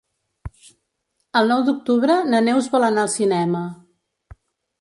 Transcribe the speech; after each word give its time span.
El 1.41 1.51
nou 1.55 1.61
d'octubre 1.69 2.17
na 2.31 2.41
Neus 2.49 2.73
vol 2.77 2.89
anar 2.89 3.05
al 3.07 3.15
cinema. 3.19 3.63